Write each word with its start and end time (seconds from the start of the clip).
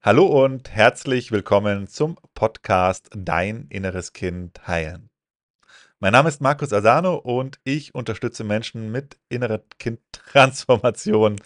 Hallo 0.00 0.44
und 0.44 0.70
herzlich 0.70 1.32
willkommen 1.32 1.88
zum 1.88 2.20
Podcast 2.32 3.10
Dein 3.16 3.66
inneres 3.68 4.12
Kind 4.12 4.68
heilen. 4.68 5.10
Mein 5.98 6.12
Name 6.12 6.28
ist 6.28 6.40
Markus 6.40 6.72
Asano 6.72 7.16
und 7.16 7.58
ich 7.64 7.96
unterstütze 7.96 8.44
Menschen 8.44 8.92
mit 8.92 9.18
innerer 9.28 9.60
Kindtransformation, 9.80 11.40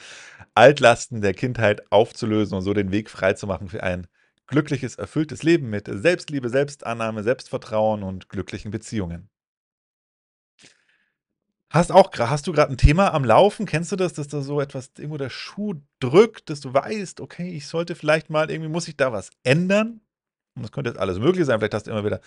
Altlasten 0.54 1.23
der 1.23 1.33
Kindheit 1.33 1.91
aufzulösen 1.91 2.59
und 2.59 2.62
so 2.62 2.75
den 2.75 2.93
Weg 2.93 3.09
freizumachen 3.09 3.70
für 3.70 3.83
ein 3.83 4.07
glückliches, 4.46 4.96
erfülltes 4.96 5.43
Leben 5.43 5.71
mit 5.71 5.89
Selbstliebe, 5.91 6.50
Selbstannahme, 6.50 7.23
Selbstvertrauen 7.23 8.03
und 8.03 8.29
glücklichen 8.29 8.71
Beziehungen. 8.71 9.30
Hast 11.73 11.91
auch 11.91 12.11
hast 12.18 12.46
du 12.46 12.52
gerade 12.52 12.70
ein 12.70 12.77
Thema 12.77 13.14
am 13.14 13.25
Laufen? 13.25 13.64
Kennst 13.64 13.91
du 13.93 13.96
das, 13.96 14.12
dass 14.12 14.29
da 14.29 14.43
so 14.43 14.61
etwas 14.61 14.91
irgendwo 14.98 15.16
der 15.16 15.30
Schuh 15.30 15.75
drückt, 16.00 16.50
dass 16.50 16.61
du 16.61 16.75
weißt: 16.75 17.20
„Okay, 17.23 17.48
ich 17.50 17.66
sollte 17.66 17.95
vielleicht 17.95 18.29
mal 18.29 18.50
irgendwie 18.50 18.68
muss 18.68 18.88
ich 18.88 18.96
da 18.96 19.11
was 19.12 19.30
ändern?“ 19.43 20.02
Und 20.55 20.62
das 20.64 20.73
könnte 20.73 20.91
jetzt 20.91 20.98
alles 21.00 21.19
Mögliche 21.19 21.47
sein. 21.47 21.59
Vielleicht 21.61 21.73
hast 21.74 21.87
du 21.87 21.91
immer 21.91 22.05
wieder 22.05 22.20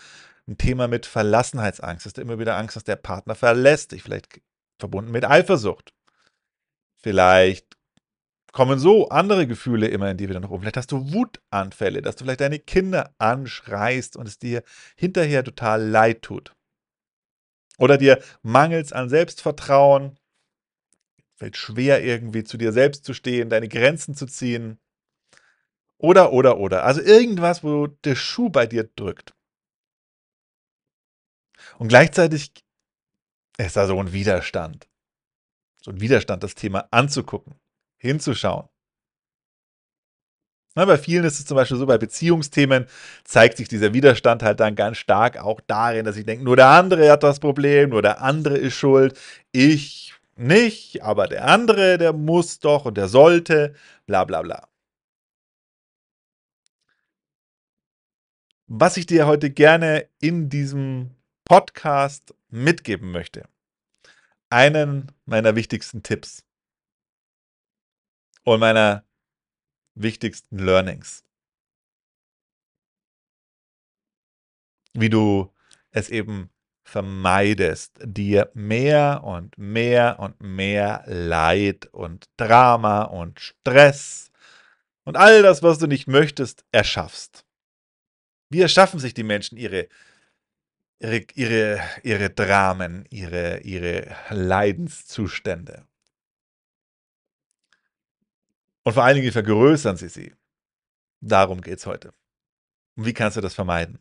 ein 0.48 0.58
Thema 0.58 0.88
mit 0.88 1.06
Verlassenheitsangst. 1.06 2.06
Hast 2.08 2.18
du 2.18 2.22
immer 2.22 2.40
wieder 2.40 2.58
Angst, 2.58 2.76
dass 2.76 2.84
der 2.86 2.96
Partner 2.96 3.36
verlässt 3.36 3.92
dich, 3.92 4.02
vielleicht 4.04 4.42
verbunden 4.80 5.12
mit 5.12 5.26
Eifersucht. 5.26 5.94
Vielleicht 6.98 7.78
kommen 8.54 8.80
so 8.80 9.10
andere 9.10 9.48
Gefühle 9.48 9.88
immer 9.88 10.10
in 10.12 10.18
dir 10.18 10.30
wieder 10.30 10.40
nach 10.40 10.50
oben. 10.50 10.62
Vielleicht 10.64 10.78
hast 10.78 10.92
du 10.92 11.14
Wutanfälle, 11.14 12.02
dass 12.02 12.16
du 12.16 12.24
vielleicht 12.26 12.42
deine 12.42 12.60
Kinder 12.60 13.14
anschreist 13.20 14.18
und 14.18 14.28
es 14.28 14.40
dir 14.40 14.64
hinterher 14.96 15.44
total 15.44 15.84
leid 15.88 16.22
tut. 16.24 16.56
Oder 17.78 17.98
dir 17.98 18.22
mangelt's 18.42 18.94
an 18.94 19.10
Selbstvertrauen, 19.10 20.18
fällt 21.36 21.58
schwer 21.58 22.04
irgendwie 22.04 22.44
zu 22.44 22.58
dir 22.58 22.72
selbst 22.72 23.04
zu 23.04 23.14
stehen, 23.14 23.50
deine 23.50 23.68
Grenzen 23.68 24.16
zu 24.16 24.26
ziehen. 24.26 24.80
Oder, 25.98 26.32
oder, 26.34 26.58
oder. 26.58 26.84
Also 26.84 27.02
irgendwas, 27.02 27.64
wo 27.64 27.88
der 27.88 28.16
Schuh 28.16 28.50
bei 28.50 28.66
dir 28.66 28.84
drückt. 28.96 29.34
Und 31.78 31.88
gleichzeitig 31.88 32.54
ist 33.58 33.76
da 33.76 33.88
so 33.88 34.00
ein 34.00 34.14
Widerstand. 34.14 34.88
So 35.82 35.92
ein 35.92 36.02
Widerstand, 36.02 36.44
das 36.44 36.56
Thema 36.56 36.88
anzugucken, 36.92 37.56
hinzuschauen. 37.98 38.68
Bei 40.76 40.98
vielen 40.98 41.24
ist 41.24 41.40
es 41.40 41.46
zum 41.46 41.56
Beispiel 41.56 41.78
so, 41.78 41.86
bei 41.86 41.98
Beziehungsthemen 41.98 42.86
zeigt 43.24 43.58
sich 43.58 43.70
dieser 43.70 43.94
Widerstand 43.94 44.44
halt 44.44 44.60
dann 44.60 44.76
ganz 44.76 44.98
stark 44.98 45.38
auch 45.38 45.62
darin, 45.66 46.04
dass 46.04 46.18
ich 46.18 46.26
denke, 46.26 46.44
nur 46.44 46.58
der 46.58 46.68
andere 46.68 47.10
hat 47.10 47.24
das 47.24 47.40
Problem, 47.40 47.92
nur 47.92 48.02
der 48.02 48.22
andere 48.22 48.58
ist 48.58 48.74
schuld, 48.74 49.18
ich 49.54 50.14
nicht, 50.36 51.02
aber 51.02 51.28
der 51.28 51.48
andere, 51.48 51.98
der 51.98 52.12
muss 52.12 52.60
doch 52.60 52.84
und 52.86 52.98
der 52.98 53.08
sollte, 53.08 53.74
bla 54.06 54.26
bla 54.26 54.42
bla. 54.42 54.68
Was 58.68 58.98
ich 58.98 59.06
dir 59.06 59.28
heute 59.28 59.52
gerne 59.52 60.10
in 60.20 60.50
diesem 60.50 61.12
Podcast 61.46 62.34
mitgeben 62.50 63.12
möchte, 63.12 63.48
einen 64.50 65.12
meiner 65.26 65.56
wichtigsten 65.56 66.04
Tipps 66.04 66.44
und 68.44 68.60
meiner 68.60 69.05
wichtigsten 69.96 70.58
Learnings. 70.58 71.24
Wie 74.94 75.10
du 75.10 75.52
es 75.92 76.10
eben 76.10 76.50
vermeidest, 76.84 78.00
dir 78.04 78.52
mehr 78.54 79.24
und 79.24 79.58
mehr 79.58 80.20
und 80.20 80.40
mehr 80.42 81.04
Leid 81.08 81.88
und 81.88 82.30
Drama 82.38 83.04
und 83.04 83.40
Stress 83.40 84.32
und 85.04 85.18
all 85.18 85.42
das, 85.42 85.64
was 85.64 85.80
du 85.80 85.88
nicht 85.88 86.08
möchtest, 86.08 86.66
erschaffst. 86.72 87.46
Wie 88.50 88.62
erschaffen 88.62 89.00
sich 89.00 89.14
die 89.14 89.24
Menschen 89.24 89.58
ihre, 89.58 89.88
ihre, 91.00 91.26
ihre, 91.34 91.82
ihre 92.04 92.30
Dramen, 92.30 93.06
ihre, 93.10 93.60
ihre 93.62 94.16
Leidenszustände? 94.30 95.88
Und 98.86 98.94
vor 98.94 99.04
allen 99.04 99.16
Dingen 99.16 99.32
vergrößern 99.32 99.98
sie 99.98 100.10
sie. 100.10 100.34
Darum 101.20 101.62
geht 101.62 101.80
es 101.80 101.86
heute. 101.88 102.14
Und 102.96 103.06
wie 103.06 103.14
kannst 103.14 103.36
du 103.36 103.42
das 103.42 103.56
vermeiden? 103.56 104.00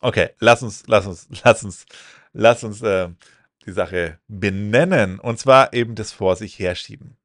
Okay, 0.00 0.30
lass 0.40 0.62
uns, 0.62 0.84
lass 0.86 1.06
uns, 1.06 1.26
lass 1.44 1.64
uns, 1.64 1.86
lass 2.32 2.64
uns 2.64 2.82
äh, 2.82 3.08
die 3.64 3.72
Sache 3.72 4.20
benennen. 4.28 5.18
Und 5.20 5.38
zwar 5.38 5.72
eben 5.72 5.94
das 5.94 6.12
vor 6.12 6.36
sich 6.36 6.58
herschieben. 6.58 7.16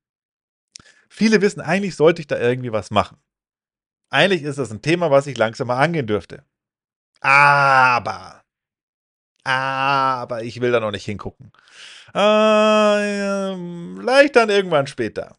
Viele 1.09 1.41
wissen, 1.41 1.59
eigentlich 1.59 1.95
sollte 1.95 2.21
ich 2.21 2.27
da 2.27 2.39
irgendwie 2.39 2.71
was 2.71 2.89
machen. 2.89 3.17
Eigentlich 4.09 4.43
ist 4.43 4.59
das 4.59 4.71
ein 4.71 4.81
Thema, 4.81 5.11
was 5.11 5.27
ich 5.27 5.37
langsam 5.37 5.67
mal 5.67 5.81
angehen 5.83 6.07
dürfte. 6.07 6.45
Aber, 7.19 8.43
aber 9.43 10.43
ich 10.43 10.61
will 10.61 10.71
da 10.71 10.79
noch 10.79 10.91
nicht 10.91 11.05
hingucken. 11.05 11.51
Äh, 12.13 13.55
vielleicht 13.99 14.35
dann 14.37 14.49
irgendwann 14.49 14.87
später. 14.87 15.35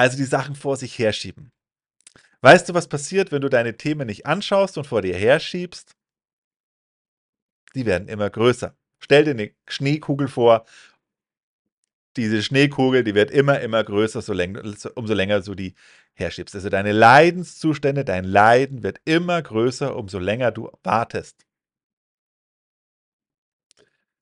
Also 0.00 0.16
die 0.16 0.24
Sachen 0.24 0.54
vor 0.54 0.78
sich 0.78 0.98
herschieben. 0.98 1.52
Weißt 2.40 2.66
du, 2.66 2.72
was 2.72 2.88
passiert, 2.88 3.32
wenn 3.32 3.42
du 3.42 3.50
deine 3.50 3.76
Themen 3.76 4.06
nicht 4.06 4.24
anschaust 4.24 4.78
und 4.78 4.86
vor 4.86 5.02
dir 5.02 5.14
herschiebst? 5.14 5.94
Die 7.74 7.84
werden 7.84 8.08
immer 8.08 8.30
größer. 8.30 8.74
Stell 8.98 9.24
dir 9.24 9.32
eine 9.32 9.50
Schneekugel 9.68 10.28
vor. 10.28 10.64
Diese 12.16 12.42
Schneekugel, 12.42 13.04
die 13.04 13.14
wird 13.14 13.30
immer, 13.30 13.60
immer 13.60 13.84
größer, 13.84 14.22
so 14.22 14.32
läng 14.32 14.56
umso 14.94 15.12
länger 15.12 15.42
du 15.42 15.54
die 15.54 15.74
herschiebst. 16.14 16.54
Also 16.54 16.70
deine 16.70 16.92
Leidenszustände, 16.92 18.02
dein 18.02 18.24
Leiden 18.24 18.82
wird 18.82 19.02
immer 19.04 19.42
größer, 19.42 19.94
umso 19.94 20.18
länger 20.18 20.50
du 20.50 20.70
wartest. 20.82 21.44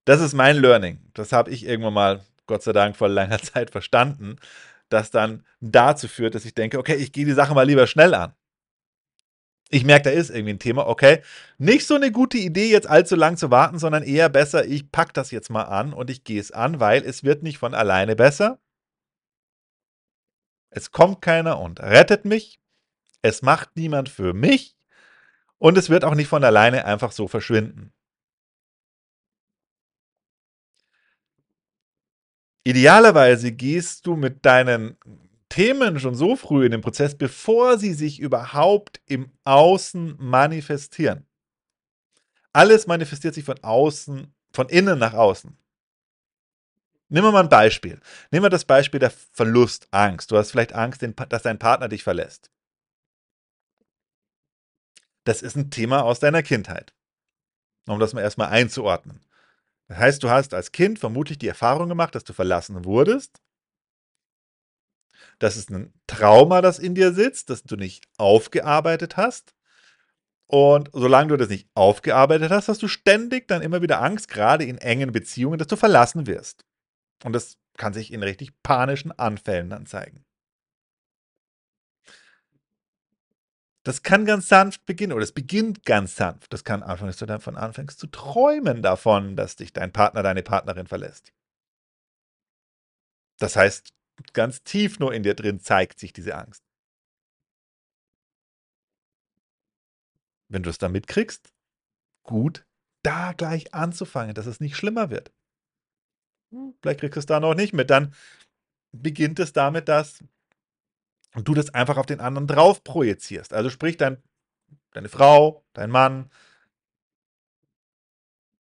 Das 0.07 0.21
ist 0.21 0.35
mein 0.35 0.57
Learning. 0.57 1.09
Das 1.15 1.31
habe 1.33 1.53
ich 1.53 1.65
irgendwann 1.65 1.95
mal, 1.95 2.25
Gott 2.47 2.65
sei 2.65 2.73
Dank, 2.73 2.97
vor 2.97 3.09
langer 3.09 3.39
Zeit 3.43 3.71
verstanden, 3.71 4.41
das 4.89 5.11
dann 5.11 5.45
dazu 5.61 6.09
führt, 6.09 6.35
dass 6.35 6.45
ich 6.45 6.55
denke, 6.55 6.79
okay, 6.79 6.95
ich 6.95 7.13
gehe 7.13 7.25
die 7.25 7.33
Sache 7.33 7.55
mal 7.55 7.67
lieber 7.67 7.87
schnell 7.87 8.15
an. 8.15 8.35
Ich 9.71 9.85
merke, 9.85 10.05
da 10.05 10.11
ist 10.11 10.31
irgendwie 10.31 10.55
ein 10.55 10.59
Thema, 10.59 10.87
okay, 10.87 11.23
nicht 11.59 11.87
so 11.87 11.95
eine 11.95 12.11
gute 12.11 12.39
Idee, 12.39 12.71
jetzt 12.71 12.89
allzu 12.89 13.17
lang 13.17 13.37
zu 13.37 13.51
warten, 13.51 13.79
sondern 13.79 14.03
eher 14.03 14.31
besser, 14.31 14.65
ich 14.65 14.91
packe 14.91 15.13
das 15.13 15.31
jetzt 15.31 15.51
mal 15.51 15.65
an 15.65 15.93
und 15.93 16.09
ich 16.09 16.25
gehe 16.25 16.41
es 16.41 16.53
an, 16.53 16.81
weil 16.81 17.03
es 17.03 17.23
wird 17.23 17.43
nicht 17.43 17.59
von 17.59 17.75
alleine 17.75 18.17
besser. 18.17 18.59
Es 20.71 20.91
kommt 20.91 21.21
keiner 21.21 21.59
und 21.61 21.81
rettet 21.81 22.25
mich. 22.25 22.61
Es 23.21 23.43
macht 23.43 23.77
niemand 23.77 24.09
für 24.09 24.33
mich. 24.33 24.77
Und 25.59 25.77
es 25.77 25.91
wird 25.91 26.05
auch 26.05 26.15
nicht 26.15 26.29
von 26.29 26.45
alleine 26.45 26.85
einfach 26.85 27.13
so 27.13 27.27
verschwinden. 27.29 27.93
Idealerweise 32.69 33.51
gehst 33.51 34.07
du 34.07 34.15
mit 34.15 34.45
deinen 34.45 34.99
Themen 35.49 35.99
schon 35.99 36.15
so 36.15 36.37
früh 36.37 36.67
in 36.67 36.73
den 36.73 36.83
Prozess, 36.83 37.17
bevor 37.17 37.79
sie 37.79 37.95
sich 37.95 38.21
überhaupt 38.21 39.01
im 39.07 39.33
Außen 39.45 40.17
manifestieren. 40.19 41.27
Alles 42.53 42.87
manifestiert 42.87 43.33
sich 43.33 43.47
von 43.47 43.59
außen, 43.65 44.35
von 44.53 44.69
innen 44.69 44.99
nach 44.99 45.15
außen. 45.15 45.57
Nehmen 47.09 47.29
wir 47.29 47.33
mal 47.33 47.45
ein 47.45 47.49
Beispiel. 47.49 48.03
Nehmen 48.31 48.45
wir 48.45 48.51
das 48.51 48.67
Beispiel 48.67 49.01
der 49.01 49.13
Verlustangst. 49.33 50.31
Du 50.31 50.37
hast 50.37 50.51
vielleicht 50.51 50.75
Angst, 50.75 51.03
dass 51.31 51.43
dein 51.43 51.59
Partner 51.59 51.89
dich 51.89 52.03
verlässt. 52.03 52.51
Das 55.25 55.41
ist 55.41 55.57
ein 55.57 55.71
Thema 55.71 56.05
aus 56.05 56.21
deiner 56.21 56.43
Kindheit. 56.43 56.93
Um 57.87 57.99
das 57.99 58.13
mal 58.13 58.21
erstmal 58.21 58.49
einzuordnen. 58.49 59.25
Das 59.89 59.99
heißt, 59.99 60.23
du 60.23 60.31
hast 60.31 60.55
als 60.55 60.73
Kind 60.73 60.99
vermutlich 60.99 61.39
die 61.39 61.49
Erfahrung 61.49 61.89
gemacht, 61.89 62.15
dass 62.15 62.25
du 62.25 62.33
verlassen 62.33 62.85
wurdest. 62.85 63.41
Das 65.39 65.57
ist 65.57 65.71
ein 65.71 65.93
Trauma, 66.07 66.61
das 66.61 66.79
in 66.79 66.95
dir 66.95 67.13
sitzt, 67.13 67.51
das 67.51 67.63
du 67.63 67.77
nicht 67.77 68.07
aufgearbeitet 68.19 69.17
hast. 69.17 69.55
Und 70.47 70.91
solange 70.93 71.29
du 71.29 71.37
das 71.37 71.49
nicht 71.49 71.69
aufgearbeitet 71.75 72.51
hast, 72.51 72.69
hast 72.69 72.83
du 72.83 72.89
ständig 72.89 73.49
dann 73.49 73.63
immer 73.63 73.83
wieder 73.83 74.01
Angst, 74.01 74.29
gerade 74.29 74.65
in 74.65 74.79
engen 74.79 75.13
Beziehungen, 75.13 75.59
dass 75.59 75.69
du 75.69 75.77
verlassen 75.77 76.27
wirst. 76.27 76.65
Und 77.25 77.33
das 77.35 77.59
kann 77.77 77.93
sich 77.93 78.13
in 78.13 78.23
richtig 78.23 78.53
panischen 78.63 79.13
Anfällen 79.13 79.71
dann 79.71 79.87
zeigen. 79.87 80.25
Das 83.89 84.03
kann 84.03 84.27
ganz 84.27 84.49
sanft 84.49 84.85
beginnen 84.85 85.15
oder 85.15 85.23
es 85.23 85.33
beginnt 85.33 85.87
ganz 85.87 86.15
sanft. 86.15 86.53
Das 86.53 86.63
kann 86.63 86.83
anfangen, 86.83 87.09
dass 87.09 87.17
du 87.17 87.25
davon 87.25 87.57
anfängst 87.57 87.99
zu 87.99 88.07
träumen 88.07 88.83
davon, 88.83 89.35
dass 89.35 89.57
dich 89.57 89.73
dein 89.73 89.95
Partner, 89.95 90.23
deine 90.23 90.43
Partnerin 90.43 90.87
verlässt. 90.87 91.33
Das 93.39 93.57
heißt, 93.57 93.95
ganz 94.35 94.63
tief 94.63 94.99
nur 94.99 95.15
in 95.15 95.23
dir 95.23 95.33
drin 95.33 95.59
zeigt 95.59 96.01
sich 96.01 96.13
diese 96.13 96.35
Angst. 96.35 96.63
Wenn 100.49 100.63
du 100.63 100.69
es 100.69 100.77
dann 100.77 100.93
mitkriegst, 100.93 101.55
gut, 102.25 102.67
da 103.03 103.33
gleich 103.33 103.73
anzufangen, 103.73 104.35
dass 104.35 104.45
es 104.45 104.61
nicht 104.61 104.77
schlimmer 104.77 105.09
wird. 105.09 105.33
Hm, 106.53 106.75
vielleicht 106.83 107.01
kriegst 107.01 107.17
du 107.17 107.21
es 107.21 107.27
da 107.27 107.41
noch 107.41 107.55
nicht 107.55 107.73
mit. 107.73 107.89
Dann 107.89 108.15
beginnt 108.93 109.39
es 109.39 109.55
damit, 109.55 109.89
dass 109.89 110.23
und 111.35 111.47
du 111.47 111.55
das 111.55 111.71
einfach 111.75 111.97
auf 111.97 112.07
den 112.07 112.21
anderen 112.21 112.47
drauf 112.47 112.83
projizierst. 112.85 113.53
Also 113.53 113.71
sprich, 113.71 113.97
dein, 113.97 114.23
deine 114.93 115.09
Frau, 115.09 115.65
dein 115.73 115.91
Mann 115.91 116.31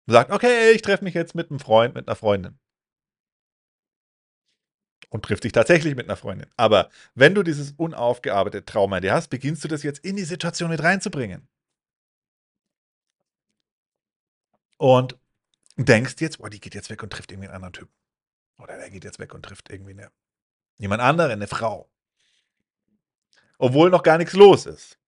sagt, 0.07 0.31
okay, 0.31 0.73
ich 0.73 0.83
treffe 0.83 1.05
mich 1.05 1.15
jetzt 1.15 1.35
mit 1.35 1.51
einem 1.51 1.61
Freund, 1.61 1.95
mit 1.95 2.09
einer 2.09 2.17
Freundin. 2.17 2.59
Und 5.09 5.25
trifft 5.25 5.45
dich 5.45 5.53
tatsächlich 5.53 5.95
mit 5.95 6.07
einer 6.07 6.17
Freundin. 6.17 6.51
Aber 6.57 6.91
wenn 7.15 7.35
du 7.35 7.43
dieses 7.43 7.73
unaufgearbeitete 7.73 8.65
Trauma 8.65 8.97
in 8.99 9.03
dir 9.03 9.15
hast, 9.15 9.29
beginnst 9.29 9.63
du 9.65 9.69
das 9.69 9.83
jetzt 9.83 10.05
in 10.05 10.17
die 10.17 10.25
Situation 10.25 10.71
mit 10.71 10.83
reinzubringen. 10.83 11.49
Und 14.79 15.19
denkst 15.77 16.17
jetzt, 16.19 16.39
boah, 16.39 16.51
die 16.51 16.61
geht 16.61 16.75
jetzt 16.75 16.91
weg 16.91 17.03
und 17.03 17.11
trifft 17.11 17.31
irgendwie 17.31 17.49
einen 17.49 17.57
anderen 17.57 17.73
Typen. 17.73 17.95
Oder 18.59 18.77
der 18.77 18.91
geht 18.91 19.05
jetzt 19.05 19.19
weg 19.19 19.33
und 19.35 19.43
trifft 19.43 19.71
irgendwie 19.71 19.93
eine, 19.93 20.11
jemand 20.79 21.03
anderen, 21.03 21.33
eine 21.33 21.47
Frau. 21.47 21.89
Obwohl 23.59 23.91
noch 23.91 24.03
gar 24.03 24.19
nichts 24.19 24.35
los 24.35 24.67
ist. 24.67 24.99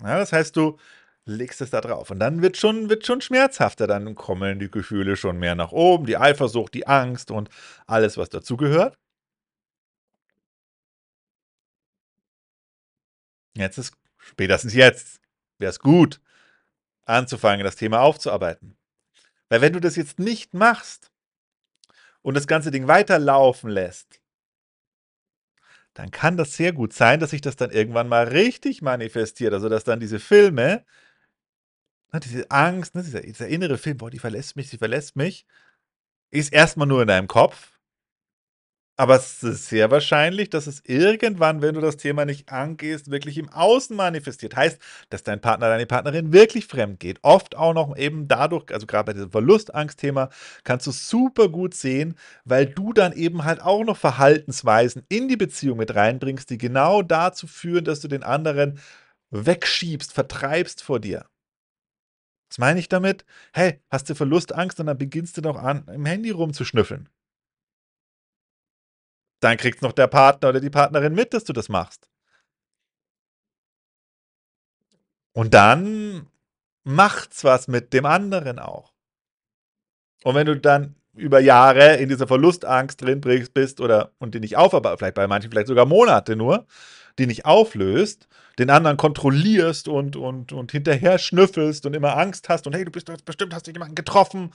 Ja, 0.00 0.18
das 0.18 0.32
heißt, 0.32 0.56
du 0.56 0.78
legst 1.24 1.60
es 1.60 1.70
da 1.70 1.80
drauf. 1.80 2.10
Und 2.10 2.20
dann 2.20 2.42
wird 2.42 2.56
schon, 2.56 2.88
wird 2.88 3.06
schon 3.06 3.20
schmerzhafter. 3.20 3.86
Dann 3.86 4.14
kommen 4.14 4.58
die 4.58 4.70
Gefühle 4.70 5.16
schon 5.16 5.38
mehr 5.38 5.54
nach 5.54 5.72
oben, 5.72 6.06
die 6.06 6.16
Eifersucht, 6.16 6.74
die 6.74 6.86
Angst 6.86 7.30
und 7.30 7.50
alles, 7.86 8.16
was 8.16 8.30
dazugehört. 8.30 8.98
Jetzt 13.54 13.78
ist, 13.78 13.94
spätestens 14.18 14.74
jetzt, 14.74 15.20
wäre 15.58 15.70
es 15.70 15.80
gut, 15.80 16.20
anzufangen, 17.04 17.64
das 17.64 17.76
Thema 17.76 18.00
aufzuarbeiten. 18.00 18.76
Weil 19.48 19.60
wenn 19.60 19.72
du 19.72 19.80
das 19.80 19.96
jetzt 19.96 20.18
nicht 20.18 20.54
machst 20.54 21.10
und 22.22 22.34
das 22.34 22.46
ganze 22.46 22.70
Ding 22.70 22.86
weiterlaufen 22.86 23.70
lässt, 23.70 24.17
dann 25.98 26.12
kann 26.12 26.36
das 26.36 26.54
sehr 26.54 26.72
gut 26.72 26.92
sein, 26.92 27.18
dass 27.18 27.30
sich 27.30 27.40
das 27.40 27.56
dann 27.56 27.72
irgendwann 27.72 28.06
mal 28.06 28.28
richtig 28.28 28.82
manifestiert. 28.82 29.52
Also, 29.52 29.68
dass 29.68 29.82
dann 29.82 29.98
diese 29.98 30.20
Filme, 30.20 30.84
ne, 32.12 32.20
diese 32.20 32.48
Angst, 32.52 32.94
ne, 32.94 33.02
dieser, 33.02 33.22
dieser 33.22 33.48
innere 33.48 33.78
Film, 33.78 33.96
boah, 33.96 34.08
die 34.08 34.20
verlässt 34.20 34.54
mich, 34.54 34.68
sie 34.68 34.78
verlässt 34.78 35.16
mich, 35.16 35.44
ist 36.30 36.52
erstmal 36.52 36.86
nur 36.86 37.02
in 37.02 37.08
deinem 37.08 37.26
Kopf 37.26 37.77
aber 38.98 39.14
es 39.14 39.44
ist 39.44 39.68
sehr 39.68 39.92
wahrscheinlich, 39.92 40.50
dass 40.50 40.66
es 40.66 40.82
irgendwann, 40.84 41.62
wenn 41.62 41.76
du 41.76 41.80
das 41.80 41.96
Thema 41.98 42.24
nicht 42.24 42.50
angehst, 42.50 43.12
wirklich 43.12 43.38
im 43.38 43.48
Außen 43.48 43.94
manifestiert. 43.94 44.56
Heißt, 44.56 44.80
dass 45.08 45.22
dein 45.22 45.40
Partner, 45.40 45.68
deine 45.68 45.86
Partnerin 45.86 46.32
wirklich 46.32 46.66
fremd 46.66 46.98
geht. 46.98 47.20
Oft 47.22 47.56
auch 47.56 47.74
noch 47.74 47.96
eben 47.96 48.26
dadurch, 48.26 48.72
also 48.72 48.86
gerade 48.88 49.04
bei 49.04 49.12
diesem 49.12 49.30
Verlustangstthema, 49.30 50.30
kannst 50.64 50.88
du 50.88 50.90
super 50.90 51.48
gut 51.48 51.74
sehen, 51.74 52.16
weil 52.44 52.66
du 52.66 52.92
dann 52.92 53.12
eben 53.12 53.44
halt 53.44 53.62
auch 53.62 53.84
noch 53.84 53.96
Verhaltensweisen 53.96 55.04
in 55.08 55.28
die 55.28 55.36
Beziehung 55.36 55.78
mit 55.78 55.94
reinbringst, 55.94 56.50
die 56.50 56.58
genau 56.58 57.02
dazu 57.02 57.46
führen, 57.46 57.84
dass 57.84 58.00
du 58.00 58.08
den 58.08 58.24
anderen 58.24 58.80
wegschiebst, 59.30 60.12
vertreibst 60.12 60.82
vor 60.82 60.98
dir. 60.98 61.24
Was 62.50 62.58
meine 62.58 62.80
ich 62.80 62.88
damit? 62.88 63.24
Hey, 63.52 63.80
hast 63.90 64.10
du 64.10 64.16
Verlustangst 64.16 64.80
und 64.80 64.86
dann 64.86 64.98
beginnst 64.98 65.36
du 65.36 65.40
doch 65.40 65.56
an, 65.56 65.86
im 65.86 66.04
Handy 66.04 66.30
rumzuschnüffeln 66.30 67.08
dann 69.40 69.56
kriegt 69.56 69.82
noch 69.82 69.92
der 69.92 70.06
Partner 70.06 70.50
oder 70.50 70.60
die 70.60 70.70
Partnerin 70.70 71.14
mit, 71.14 71.34
dass 71.34 71.44
du 71.44 71.52
das 71.52 71.68
machst. 71.68 72.08
Und 75.32 75.54
dann 75.54 76.26
macht's 76.84 77.44
was 77.44 77.68
mit 77.68 77.92
dem 77.92 78.06
anderen 78.06 78.58
auch. 78.58 78.92
Und 80.24 80.34
wenn 80.34 80.46
du 80.46 80.56
dann 80.56 80.96
über 81.14 81.40
Jahre 81.40 81.96
in 81.96 82.08
dieser 82.08 82.26
Verlustangst 82.26 83.02
drin 83.02 83.20
bist 83.20 83.80
oder 83.80 84.12
und 84.18 84.34
die 84.34 84.40
nicht 84.40 84.56
aufarbeitest, 84.56 84.98
vielleicht 85.00 85.14
bei 85.14 85.26
manchen 85.26 85.50
vielleicht 85.50 85.68
sogar 85.68 85.86
Monate 85.86 86.36
nur, 86.36 86.66
die 87.18 87.26
nicht 87.26 87.44
auflöst, 87.44 88.28
den 88.58 88.70
anderen 88.70 88.96
kontrollierst 88.96 89.88
und, 89.88 90.16
und, 90.16 90.52
und 90.52 90.72
hinterher 90.72 91.18
schnüffelst 91.18 91.86
und 91.86 91.94
immer 91.94 92.16
Angst 92.16 92.48
hast 92.48 92.66
und 92.66 92.74
hey, 92.74 92.84
du 92.84 92.90
bist 92.90 93.08
doch 93.08 93.16
bestimmt, 93.20 93.54
hast 93.54 93.66
du 93.66 93.72
jemanden 93.72 93.94
getroffen 93.94 94.52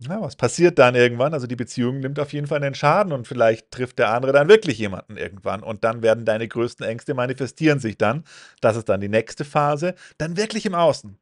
ja, 0.00 0.20
was 0.20 0.36
passiert 0.36 0.78
dann 0.78 0.94
irgendwann? 0.94 1.34
Also 1.34 1.46
die 1.48 1.56
Beziehung 1.56 1.98
nimmt 2.00 2.20
auf 2.20 2.32
jeden 2.32 2.46
Fall 2.46 2.62
einen 2.62 2.74
Schaden 2.74 3.12
und 3.12 3.26
vielleicht 3.26 3.70
trifft 3.72 3.98
der 3.98 4.10
andere 4.12 4.32
dann 4.32 4.48
wirklich 4.48 4.78
jemanden 4.78 5.16
irgendwann 5.16 5.62
und 5.62 5.82
dann 5.82 6.02
werden 6.02 6.24
deine 6.24 6.46
größten 6.46 6.86
Ängste 6.86 7.14
manifestieren 7.14 7.80
sich 7.80 7.98
dann. 7.98 8.24
Das 8.60 8.76
ist 8.76 8.88
dann 8.88 9.00
die 9.00 9.08
nächste 9.08 9.44
Phase, 9.44 9.94
dann 10.18 10.36
wirklich 10.36 10.66
im 10.66 10.74
Außen. 10.74 11.18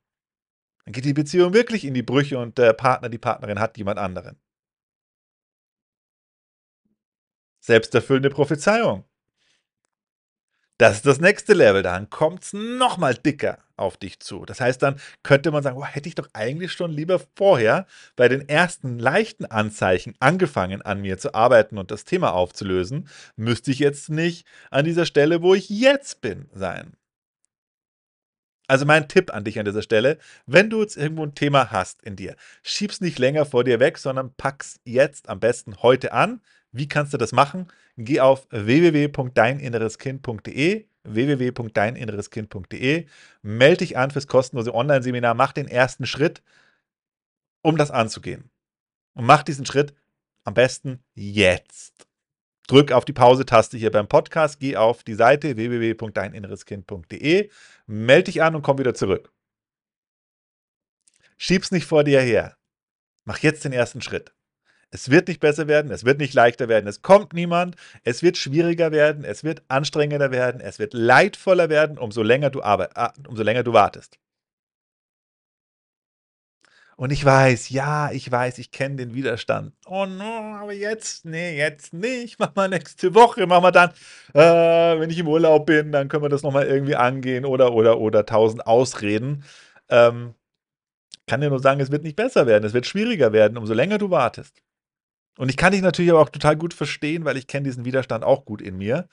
Dann 0.84 0.92
geht 0.92 1.04
die 1.06 1.14
Beziehung 1.14 1.54
wirklich 1.54 1.84
in 1.84 1.94
die 1.94 2.02
Brüche 2.02 2.38
und 2.38 2.58
der 2.58 2.72
Partner, 2.74 3.08
die 3.08 3.18
Partnerin 3.18 3.60
hat 3.60 3.78
jemand 3.78 3.98
anderen. 3.98 4.38
Selbsterfüllende 7.60 8.30
Prophezeiung. 8.30 9.04
Das 10.78 10.96
ist 10.96 11.06
das 11.06 11.20
nächste 11.20 11.54
Level. 11.54 11.82
Dann 11.82 12.10
kommt 12.10 12.44
es 12.44 12.52
nochmal 12.52 13.14
dicker 13.14 13.58
auf 13.76 13.96
dich 13.96 14.20
zu. 14.20 14.44
Das 14.44 14.60
heißt, 14.60 14.82
dann 14.82 15.00
könnte 15.22 15.50
man 15.50 15.62
sagen, 15.62 15.78
oh, 15.78 15.84
hätte 15.84 16.08
ich 16.08 16.14
doch 16.14 16.28
eigentlich 16.34 16.72
schon 16.72 16.90
lieber 16.90 17.20
vorher 17.34 17.86
bei 18.14 18.28
den 18.28 18.48
ersten 18.48 18.98
leichten 18.98 19.46
Anzeichen 19.46 20.14
angefangen, 20.20 20.82
an 20.82 21.00
mir 21.00 21.18
zu 21.18 21.34
arbeiten 21.34 21.78
und 21.78 21.90
das 21.90 22.04
Thema 22.04 22.32
aufzulösen, 22.32 23.08
müsste 23.36 23.70
ich 23.70 23.78
jetzt 23.78 24.10
nicht 24.10 24.46
an 24.70 24.84
dieser 24.84 25.06
Stelle, 25.06 25.42
wo 25.42 25.54
ich 25.54 25.70
jetzt 25.70 26.20
bin, 26.20 26.48
sein. 26.52 26.94
Also 28.68 28.84
mein 28.84 29.08
Tipp 29.08 29.32
an 29.32 29.44
dich 29.44 29.58
an 29.58 29.64
dieser 29.64 29.82
Stelle, 29.82 30.18
wenn 30.46 30.70
du 30.70 30.80
jetzt 30.80 30.96
irgendwo 30.96 31.22
ein 31.22 31.34
Thema 31.34 31.70
hast 31.70 32.02
in 32.02 32.16
dir, 32.16 32.34
schieb's 32.62 33.00
nicht 33.00 33.18
länger 33.18 33.46
vor 33.46 33.62
dir 33.62 33.78
weg, 33.78 33.96
sondern 33.96 34.34
pack's 34.34 34.80
jetzt 34.84 35.28
am 35.28 35.38
besten 35.38 35.82
heute 35.82 36.12
an. 36.12 36.40
Wie 36.76 36.88
kannst 36.88 37.14
du 37.14 37.18
das 37.18 37.32
machen? 37.32 37.68
Geh 37.96 38.20
auf 38.20 38.46
www.deininnereskind.de 38.50 40.86
www.deininnereskind.de 41.06 43.06
melde 43.42 43.76
dich 43.76 43.96
an 43.96 44.10
fürs 44.10 44.26
kostenlose 44.26 44.74
Online-Seminar, 44.74 45.34
mach 45.34 45.52
den 45.52 45.68
ersten 45.68 46.04
Schritt, 46.04 46.42
um 47.62 47.76
das 47.76 47.92
anzugehen. 47.92 48.50
Und 49.14 49.24
mach 49.24 49.44
diesen 49.44 49.66
Schritt 49.66 49.94
am 50.44 50.54
besten 50.54 51.04
jetzt. 51.14 52.08
Drück 52.66 52.90
auf 52.92 53.04
die 53.04 53.12
Pause-Taste 53.12 53.78
hier 53.78 53.92
beim 53.92 54.08
Podcast, 54.08 54.58
geh 54.58 54.76
auf 54.76 55.04
die 55.04 55.14
Seite 55.14 55.56
www.deininnereskind.de, 55.56 57.50
melde 57.86 58.24
dich 58.24 58.42
an 58.42 58.56
und 58.56 58.62
komm 58.62 58.78
wieder 58.78 58.94
zurück. 58.94 59.32
Schieb's 61.38 61.70
nicht 61.70 61.86
vor 61.86 62.02
dir 62.02 62.20
her. 62.20 62.56
Mach 63.24 63.38
jetzt 63.38 63.64
den 63.64 63.72
ersten 63.72 64.02
Schritt. 64.02 64.35
Es 64.96 65.10
wird 65.10 65.28
nicht 65.28 65.40
besser 65.40 65.68
werden, 65.68 65.90
es 65.90 66.06
wird 66.06 66.18
nicht 66.18 66.32
leichter 66.32 66.70
werden, 66.70 66.86
es 66.86 67.02
kommt 67.02 67.34
niemand, 67.34 67.76
es 68.02 68.22
wird 68.22 68.38
schwieriger 68.38 68.92
werden, 68.92 69.24
es 69.24 69.44
wird 69.44 69.62
anstrengender 69.68 70.30
werden, 70.30 70.62
es 70.62 70.78
wird 70.78 70.94
leidvoller 70.94 71.68
werden, 71.68 71.98
umso 71.98 72.22
länger 72.22 72.48
du, 72.48 72.62
arbeit, 72.62 72.92
umso 73.28 73.42
länger 73.42 73.62
du 73.62 73.74
wartest. 73.74 74.18
Und 76.96 77.12
ich 77.12 77.22
weiß, 77.22 77.68
ja, 77.68 78.10
ich 78.10 78.32
weiß, 78.32 78.56
ich 78.56 78.70
kenne 78.70 78.96
den 78.96 79.12
Widerstand. 79.12 79.74
Oh 79.84 80.06
no, 80.06 80.56
aber 80.62 80.72
jetzt, 80.72 81.26
nee, 81.26 81.58
jetzt 81.58 81.92
nicht. 81.92 82.38
Mach 82.38 82.54
mal 82.54 82.70
nächste 82.70 83.14
Woche, 83.14 83.46
mach 83.46 83.60
mal 83.60 83.70
dann, 83.72 83.90
äh, 84.32 84.98
wenn 84.98 85.10
ich 85.10 85.18
im 85.18 85.28
Urlaub 85.28 85.66
bin, 85.66 85.92
dann 85.92 86.08
können 86.08 86.22
wir 86.22 86.30
das 86.30 86.42
nochmal 86.42 86.66
irgendwie 86.66 86.96
angehen 86.96 87.44
oder, 87.44 87.74
oder, 87.74 87.98
oder 88.00 88.24
tausend 88.24 88.66
Ausreden. 88.66 89.44
Ähm, 89.90 90.32
kann 91.26 91.42
dir 91.42 91.50
nur 91.50 91.60
sagen, 91.60 91.80
es 91.80 91.90
wird 91.90 92.02
nicht 92.02 92.16
besser 92.16 92.46
werden, 92.46 92.64
es 92.64 92.72
wird 92.72 92.86
schwieriger 92.86 93.34
werden, 93.34 93.58
umso 93.58 93.74
länger 93.74 93.98
du 93.98 94.08
wartest. 94.08 94.62
Und 95.36 95.50
ich 95.50 95.56
kann 95.56 95.72
dich 95.72 95.82
natürlich 95.82 96.10
aber 96.10 96.20
auch 96.20 96.30
total 96.30 96.56
gut 96.56 96.74
verstehen, 96.74 97.24
weil 97.24 97.36
ich 97.36 97.46
kenne 97.46 97.64
diesen 97.64 97.84
Widerstand 97.84 98.24
auch 98.24 98.44
gut 98.44 98.62
in 98.62 98.78
mir. 98.78 99.08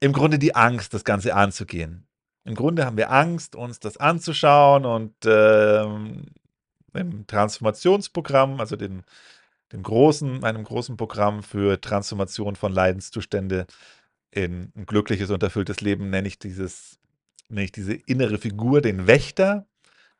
Im 0.00 0.12
Grunde 0.12 0.38
die 0.38 0.54
Angst, 0.54 0.94
das 0.94 1.04
Ganze 1.04 1.34
anzugehen. 1.34 2.06
Im 2.44 2.54
Grunde 2.54 2.86
haben 2.86 2.96
wir 2.96 3.10
Angst, 3.10 3.56
uns 3.56 3.80
das 3.80 3.96
anzuschauen 3.96 4.84
und 4.84 5.14
ähm, 5.24 6.26
im 6.94 7.26
Transformationsprogramm, 7.26 8.60
also 8.60 8.76
den, 8.76 9.02
dem 9.72 9.82
großen, 9.82 10.44
einem 10.44 10.64
großen 10.64 10.96
Programm 10.96 11.42
für 11.42 11.80
Transformation 11.80 12.56
von 12.56 12.72
Leidenszustände 12.72 13.66
in 14.30 14.72
ein 14.76 14.86
glückliches 14.86 15.30
und 15.30 15.42
erfülltes 15.42 15.80
Leben, 15.80 16.10
nenne 16.10 16.28
ich 16.28 16.38
dieses, 16.38 16.98
nenne 17.48 17.64
ich 17.64 17.72
diese 17.72 17.94
innere 17.94 18.38
Figur, 18.38 18.80
den 18.80 19.06
Wächter. 19.06 19.66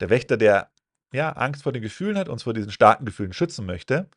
Der 0.00 0.10
Wächter, 0.10 0.36
der 0.36 0.70
ja 1.12 1.30
Angst 1.32 1.62
vor 1.62 1.72
den 1.72 1.82
Gefühlen 1.82 2.18
hat, 2.18 2.28
uns 2.28 2.42
vor 2.42 2.54
diesen 2.54 2.72
starken 2.72 3.04
Gefühlen 3.04 3.32
schützen 3.32 3.66
möchte. 3.66 4.08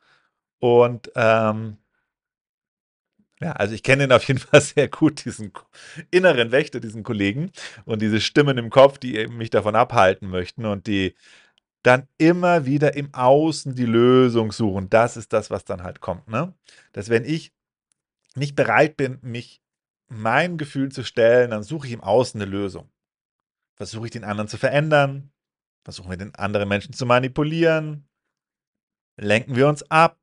Und 0.60 1.12
ähm, 1.16 1.78
ja, 3.42 3.54
also 3.54 3.74
ich 3.74 3.84
kenne 3.84 4.04
ihn 4.04 4.12
auf 4.12 4.28
jeden 4.28 4.40
Fall 4.40 4.62
sehr 4.62 4.88
gut, 4.88 5.26
diesen 5.26 5.52
inneren 6.12 6.52
Wächter, 6.52 6.80
diesen 6.80 7.04
Kollegen 7.04 7.52
und 7.86 8.02
diese 8.02 8.22
Stimmen 8.22 8.58
im 8.58 8.70
Kopf, 8.70 8.98
die 8.98 9.28
mich 9.28 9.50
davon 9.50 9.76
abhalten 9.76 10.30
möchten 10.30 10.66
und 10.66 10.88
die 10.88 11.16
dann 11.82 12.08
immer 12.18 12.66
wieder 12.66 12.96
im 12.96 13.14
Außen 13.14 13.74
die 13.76 13.86
Lösung 13.86 14.52
suchen. 14.52 14.90
Das 14.90 15.16
ist 15.16 15.32
das, 15.32 15.50
was 15.50 15.64
dann 15.64 15.84
halt 15.84 16.02
kommt. 16.02 16.28
Ne? 16.28 16.54
Dass 16.92 17.10
wenn 17.10 17.24
ich 17.24 17.54
nicht 18.36 18.56
bereit 18.56 18.98
bin, 18.98 19.20
mich 19.22 19.62
meinem 20.10 20.58
Gefühl 20.58 20.92
zu 20.92 21.04
stellen, 21.04 21.52
dann 21.52 21.64
suche 21.64 21.88
ich 21.88 21.94
im 21.94 22.04
Außen 22.04 22.42
eine 22.42 22.50
Lösung. 22.50 22.90
Versuche 23.76 24.06
ich 24.06 24.12
den 24.12 24.26
anderen 24.26 24.50
zu 24.50 24.58
verändern, 24.58 25.32
versuchen 25.86 26.10
wir 26.10 26.18
den 26.18 26.36
anderen 26.36 26.68
Menschen 26.68 26.94
zu 26.94 27.06
manipulieren, 27.06 28.08
lenken 29.16 29.56
wir 29.56 29.68
uns 29.70 29.90
ab, 29.90 30.19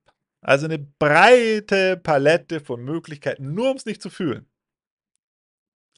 Also 0.46 0.66
eine 0.66 0.78
breite 0.78 1.96
Palette 1.96 2.60
von 2.60 2.84
Möglichkeiten, 2.84 3.52
nur 3.52 3.72
um 3.72 3.76
es 3.76 3.84
nicht 3.84 4.00
zu 4.00 4.10
fühlen. 4.10 4.48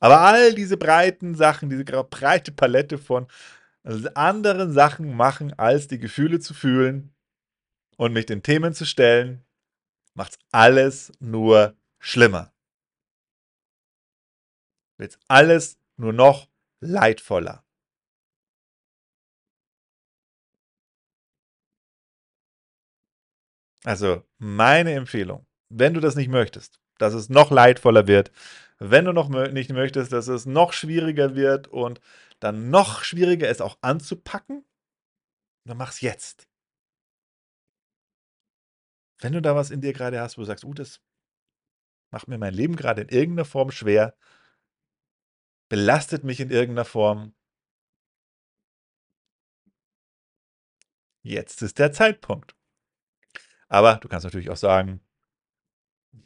Aber 0.00 0.20
all 0.20 0.54
diese 0.54 0.78
breiten 0.78 1.34
Sachen, 1.34 1.68
diese 1.68 1.84
breite 1.84 2.52
Palette 2.52 2.96
von 2.96 3.26
anderen 4.14 4.72
Sachen 4.72 5.14
machen, 5.14 5.52
als 5.58 5.86
die 5.86 5.98
Gefühle 5.98 6.40
zu 6.40 6.54
fühlen 6.54 7.14
und 7.98 8.14
mich 8.14 8.24
den 8.24 8.42
Themen 8.42 8.72
zu 8.72 8.86
stellen, 8.86 9.44
macht's 10.14 10.38
alles 10.50 11.12
nur 11.20 11.76
schlimmer. 11.98 12.50
Wird's 14.96 15.18
alles 15.28 15.78
nur 15.98 16.14
noch 16.14 16.48
leidvoller. 16.80 17.66
Also 23.84 24.22
meine 24.38 24.92
Empfehlung, 24.94 25.46
wenn 25.68 25.94
du 25.94 26.00
das 26.00 26.16
nicht 26.16 26.28
möchtest, 26.28 26.80
dass 26.98 27.14
es 27.14 27.28
noch 27.28 27.50
leidvoller 27.50 28.06
wird, 28.06 28.32
wenn 28.78 29.04
du 29.04 29.12
noch 29.12 29.28
nicht 29.28 29.70
möchtest, 29.70 30.12
dass 30.12 30.28
es 30.28 30.46
noch 30.46 30.72
schwieriger 30.72 31.34
wird 31.34 31.68
und 31.68 32.00
dann 32.40 32.70
noch 32.70 33.02
schwieriger 33.02 33.48
ist 33.48 33.62
auch 33.62 33.78
anzupacken, 33.80 34.64
dann 35.64 35.76
mach's 35.76 36.00
jetzt. 36.00 36.48
Wenn 39.20 39.32
du 39.32 39.42
da 39.42 39.56
was 39.56 39.70
in 39.70 39.80
dir 39.80 39.92
gerade 39.92 40.20
hast, 40.20 40.38
wo 40.38 40.42
du 40.42 40.46
sagst, 40.46 40.64
uh, 40.64 40.74
das 40.74 41.00
macht 42.10 42.28
mir 42.28 42.38
mein 42.38 42.54
Leben 42.54 42.76
gerade 42.76 43.02
in 43.02 43.08
irgendeiner 43.08 43.44
Form 43.44 43.70
schwer, 43.70 44.16
belastet 45.68 46.24
mich 46.24 46.40
in 46.40 46.50
irgendeiner 46.50 46.84
Form, 46.84 47.34
jetzt 51.22 51.62
ist 51.62 51.78
der 51.78 51.92
Zeitpunkt. 51.92 52.57
Aber 53.68 53.96
du 53.96 54.08
kannst 54.08 54.24
natürlich 54.24 54.50
auch 54.50 54.56
sagen, 54.56 55.00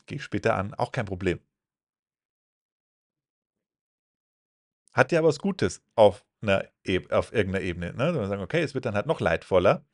gehe 0.07 0.17
ich 0.17 0.25
später 0.25 0.55
an, 0.57 0.75
auch 0.75 0.93
kein 0.93 1.07
Problem. 1.07 1.41
Hat 4.93 5.11
ja 5.11 5.25
was 5.25 5.39
Gutes 5.39 5.83
auf, 5.95 6.25
einer 6.43 6.69
e 6.85 7.01
auf 7.11 7.33
irgendeiner 7.33 7.65
Ebene. 7.65 7.95
Ne? 7.95 8.15
Wir 8.15 8.27
sagen, 8.27 8.43
okay, 8.43 8.63
es 8.63 8.75
wird 8.75 8.85
dann 8.85 8.95
halt 8.95 9.07
noch 9.07 9.21
leidvoller. 9.21 9.85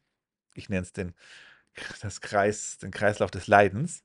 Ich 0.55 0.69
nenne 0.69 0.83
es 0.83 0.93
den, 0.93 1.15
das 2.03 2.21
Kreis, 2.21 2.79
den 2.79 2.91
Kreislauf 2.91 3.31
des 3.31 3.47
Leidens. 3.47 4.05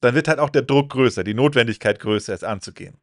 Dann 0.00 0.14
wird 0.14 0.28
halt 0.28 0.38
auch 0.38 0.50
der 0.50 0.62
Druck 0.62 0.90
größer, 0.90 1.24
die 1.24 1.34
Notwendigkeit 1.34 1.98
größer, 1.98 2.32
es 2.32 2.44
anzugehen. 2.44 3.00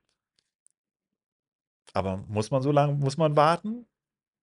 Aber 1.93 2.17
muss 2.17 2.49
man 2.49 2.61
so 2.61 2.71
lange, 2.71 2.93
muss 2.93 3.17
man 3.17 3.35
warten, 3.35 3.85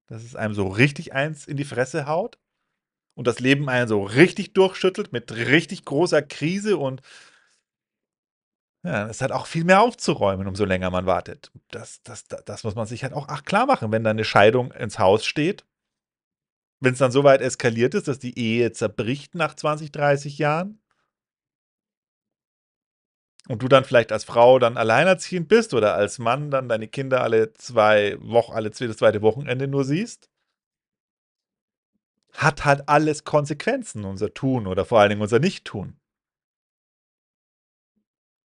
dass 0.07 0.23
es 0.23 0.37
einem 0.37 0.55
so 0.55 0.69
richtig 0.69 1.13
eins 1.15 1.47
in 1.47 1.57
die 1.57 1.65
Fresse 1.65 2.07
haut? 2.07 2.39
Und 3.21 3.27
das 3.27 3.39
Leben 3.39 3.69
einen 3.69 3.87
so 3.87 4.03
richtig 4.03 4.55
durchschüttelt 4.55 5.13
mit 5.13 5.31
richtig 5.31 5.85
großer 5.85 6.23
Krise 6.23 6.79
und 6.79 7.03
ja, 8.83 9.11
es 9.11 9.21
hat 9.21 9.31
auch 9.31 9.45
viel 9.47 9.65
mehr 9.65 9.83
aufzuräumen, 9.83 10.47
umso 10.47 10.65
länger 10.65 10.89
man 10.89 11.05
wartet. 11.05 11.53
Das, 11.69 12.03
das, 12.03 12.25
das, 12.29 12.47
das 12.47 12.65
muss 12.65 12.77
man 12.77 12.87
sich 12.87 13.03
halt 13.03 13.13
auch 13.13 13.27
ach, 13.29 13.45
klar 13.45 13.67
machen, 13.67 13.93
wenn 13.93 14.05
dann 14.05 14.17
eine 14.17 14.25
Scheidung 14.25 14.73
ins 14.73 14.99
Haus 14.99 15.27
steht. 15.27 15.67
Wenn 16.81 16.95
es 16.95 16.99
dann 16.99 17.13
so 17.13 17.23
weit 17.23 17.43
eskaliert 17.43 17.93
ist, 17.93 18.09
dass 18.09 18.21
die 18.21 18.39
Ehe 18.39 18.73
zerbricht 18.73 19.35
nach 19.35 19.55
20, 19.55 19.93
30 19.93 20.39
Jahren. 20.39 20.81
Und 23.49 23.63
du 23.63 23.69
dann 23.69 23.85
vielleicht 23.85 24.13
als 24.13 24.25
Frau 24.25 24.59
dann 24.59 24.79
alleinerziehend 24.79 25.47
bist 25.47 25.75
oder 25.75 25.95
als 25.95 26.19
Mann 26.19 26.51
dann 26.51 26.71
deine 26.71 26.89
Kinder 26.89 27.23
alle 27.23 27.53
zwei 27.53 28.17
Wochen, 28.23 28.55
alle 28.55 28.71
das 28.71 28.97
zweite 28.97 29.21
Wochenende 29.21 29.69
nur 29.69 29.85
siehst. 29.85 30.31
Hat 32.33 32.65
halt 32.65 32.89
alles 32.89 33.25
Konsequenzen, 33.25 34.05
unser 34.05 34.33
Tun 34.33 34.67
oder 34.67 34.85
vor 34.85 35.01
allen 35.01 35.11
Dingen 35.11 35.23
unser 35.23 35.39
Nicht-Tun. 35.41 35.97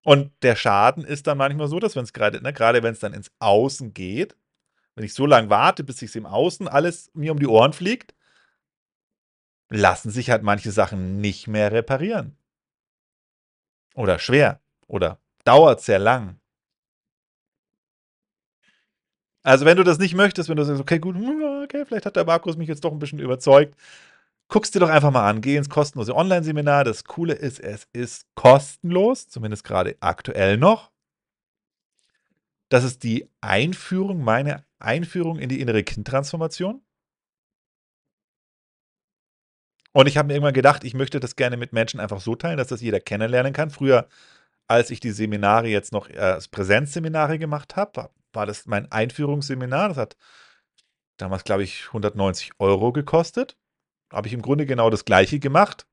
Und 0.04 0.32
der 0.44 0.56
Schaden 0.56 1.04
ist 1.04 1.26
dann 1.28 1.40
manchmal 1.40 1.68
so, 1.68 1.80
dass 1.80 1.96
wenn 1.96 2.04
es 2.04 2.14
gerade, 2.14 2.42
ne, 2.42 2.54
gerade 2.54 2.84
wenn 2.84 2.94
es 2.94 3.00
dann 3.00 3.14
ins 3.14 3.32
Außen 3.40 3.94
geht, 3.94 4.38
wenn 4.94 5.04
ich 5.04 5.14
so 5.14 5.26
lange 5.26 5.50
warte, 5.50 5.84
bis 5.84 5.98
sich 5.98 6.16
im 6.16 6.28
Außen 6.28 6.68
alles 6.68 7.12
mir 7.14 7.32
um 7.32 7.40
die 7.40 7.48
Ohren 7.48 7.74
fliegt, 7.74 8.14
lassen 9.70 10.12
sich 10.12 10.30
halt 10.30 10.44
manche 10.44 10.72
Sachen 10.72 11.20
nicht 11.22 11.48
mehr 11.48 11.72
reparieren. 11.72 12.38
Oder 13.96 14.20
schwer. 14.20 14.62
Oder 14.88 15.20
dauert 15.44 15.82
sehr 15.82 16.00
lang. 16.00 16.40
Also 19.46 19.66
wenn 19.66 19.78
du 19.78 19.84
das 19.84 20.00
nicht 20.00 20.16
möchtest, 20.16 20.50
wenn 20.50 20.58
du 20.58 20.64
sagst, 20.66 20.82
okay, 20.82 21.00
gut, 21.00 21.16
hm, 21.16 21.64
okay, 21.64 21.86
vielleicht 21.86 22.06
hat 22.06 22.16
der 22.16 22.26
Markus 22.26 22.58
mich 22.58 22.68
jetzt 22.68 22.84
doch 22.84 22.92
ein 22.92 23.00
bisschen 23.00 23.20
überzeugt, 23.20 23.76
Guck's 24.48 24.72
dir 24.72 24.80
doch 24.80 24.90
einfach 24.90 25.12
mal 25.12 25.28
an. 25.28 25.42
Geh 25.42 25.56
ins 25.56 25.70
kostenlose 25.70 26.16
Online-Seminar. 26.16 26.84
Das 26.84 27.04
Coole 27.04 27.34
ist, 27.34 27.60
es 27.60 27.88
ist 27.94 28.28
kostenlos, 28.36 29.28
zumindest 29.28 29.64
gerade 29.64 29.96
aktuell 30.02 30.58
noch. 30.58 30.92
Das 32.70 32.84
ist 32.84 33.04
die 33.04 33.28
Einführung, 33.42 34.24
meine 34.24 34.64
Einführung 34.80 35.40
in 35.40 35.50
die 35.50 35.62
innere 35.62 35.84
Kindtransformation. 35.84 36.82
Und 39.94 40.08
ich 40.08 40.18
habe 40.18 40.28
mir 40.28 40.34
irgendwann 40.34 40.54
gedacht, 40.54 40.84
ich 40.84 40.94
möchte 40.94 41.20
das 41.20 41.36
gerne 41.36 41.58
mit 41.58 41.72
Menschen 41.74 42.00
einfach 42.00 42.20
so 42.20 42.36
teilen, 42.36 42.58
dass 42.58 42.68
das 42.68 42.82
jeder 42.82 43.00
kennenlernen 43.00 43.54
kann. 43.54 43.70
Früher, 43.70 44.08
als 44.68 44.92
ich 44.92 45.00
die 45.00 45.12
Seminare 45.12 45.68
jetzt 45.68 45.94
noch 45.94 46.10
äh, 46.10 46.18
als 46.18 46.50
Präsenzseminare 46.50 47.40
gemacht 47.40 47.76
habe, 47.78 48.10
war 48.36 48.46
das 48.46 48.66
mein 48.66 48.92
Einführungsseminar. 48.92 49.90
Das 49.90 49.98
hat 49.98 50.18
damals, 51.18 51.44
glaube 51.44 51.64
ich, 51.64 51.88
190 51.88 52.52
Euro 52.60 52.92
gekostet 52.92 53.58
habe 54.16 54.28
ich 54.28 54.34
im 54.34 54.42
Grunde 54.42 54.66
genau 54.66 54.90
das 54.90 55.06
Gleiche 55.06 55.40
gemacht. 55.40 55.88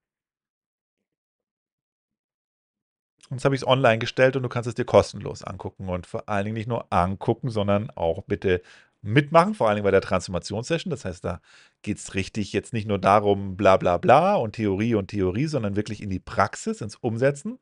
Und 3.29 3.39
jetzt 3.39 3.45
habe 3.45 3.55
ich 3.55 3.63
es 3.63 3.67
online 3.67 3.99
gestellt 3.99 4.37
und 4.37 4.43
du 4.43 4.49
kannst 4.49 4.69
es 4.69 4.75
dir 4.75 4.85
kostenlos 4.85 5.43
angucken 5.43 5.89
und 5.89 6.07
vor 6.07 6.29
allen 6.29 6.45
Dingen 6.45 6.57
nicht 6.57 6.69
nur 6.69 6.93
angucken, 6.93 7.51
sondern 7.51 7.91
auch 7.91 8.23
bitte 8.23 8.63
mitmachen, 9.01 9.55
vor 9.55 9.69
allen 9.69 9.77
Dingen 9.77 9.85
bei 9.85 9.91
der 9.91 10.03
Transformationssession. 10.03 10.91
Das 10.91 11.05
heißt, 11.05 11.25
da 11.25 11.41
geht 11.83 11.99
es 11.99 12.15
richtig 12.15 12.53
jetzt 12.53 12.73
nicht 12.73 12.87
nur 12.87 12.99
darum, 12.99 13.57
bla 13.57 13.77
bla 13.77 13.97
bla 13.97 14.37
und 14.37 14.53
Theorie 14.53 14.95
und 14.95 15.09
Theorie, 15.09 15.47
sondern 15.47 15.77
wirklich 15.77 16.03
in 16.03 16.11
die 16.11 16.21
Praxis, 16.21 16.81
ins 16.81 16.97
Umsetzen. 16.97 17.59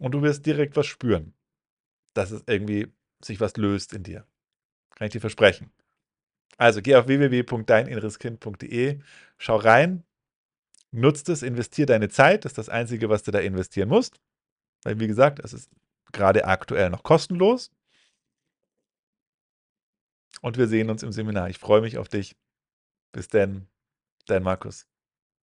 Und 0.00 0.12
du 0.12 0.22
wirst 0.22 0.46
direkt 0.46 0.76
was 0.76 0.86
spüren, 0.86 1.34
dass 2.14 2.30
es 2.30 2.42
irgendwie 2.46 2.90
sich 3.22 3.38
was 3.38 3.56
löst 3.56 3.92
in 3.92 4.02
dir. 4.02 4.26
Kann 4.96 5.06
ich 5.06 5.12
dir 5.12 5.20
versprechen. 5.20 5.70
Also 6.56 6.82
geh 6.82 6.96
auf 6.96 7.06
www.deininnereskind.de, 7.06 9.00
schau 9.38 9.56
rein, 9.56 10.04
nutzt 10.90 11.28
es, 11.28 11.42
investier 11.42 11.86
deine 11.86 12.08
Zeit. 12.08 12.44
Das 12.44 12.52
ist 12.52 12.58
das 12.58 12.68
Einzige, 12.68 13.08
was 13.08 13.22
du 13.22 13.30
da 13.30 13.38
investieren 13.40 13.88
musst. 13.88 14.20
Weil, 14.82 14.98
wie 14.98 15.06
gesagt, 15.06 15.38
es 15.38 15.52
ist 15.52 15.70
gerade 16.12 16.46
aktuell 16.46 16.90
noch 16.90 17.02
kostenlos. 17.02 17.70
Und 20.40 20.56
wir 20.56 20.66
sehen 20.66 20.88
uns 20.90 21.02
im 21.02 21.12
Seminar. 21.12 21.50
Ich 21.50 21.58
freue 21.58 21.82
mich 21.82 21.98
auf 21.98 22.08
dich. 22.08 22.36
Bis 23.12 23.28
denn, 23.28 23.66
dein 24.26 24.42
Markus. 24.42 24.89